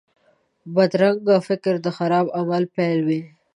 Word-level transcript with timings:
بدرنګه 0.75 1.35
فکر 1.47 1.73
د 1.85 1.87
خراب 1.97 2.27
عمل 2.39 2.63
پیل 2.75 2.99
وي 3.07 3.21